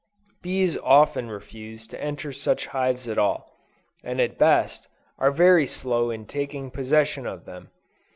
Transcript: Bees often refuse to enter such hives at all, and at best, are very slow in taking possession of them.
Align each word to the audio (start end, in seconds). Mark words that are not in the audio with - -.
Bees 0.41 0.77
often 0.77 1.29
refuse 1.29 1.85
to 1.85 2.03
enter 2.03 2.33
such 2.33 2.65
hives 2.65 3.07
at 3.07 3.19
all, 3.19 3.53
and 4.03 4.19
at 4.19 4.39
best, 4.39 4.87
are 5.19 5.29
very 5.31 5.67
slow 5.67 6.09
in 6.09 6.25
taking 6.25 6.71
possession 6.71 7.27
of 7.27 7.45
them. 7.45 7.69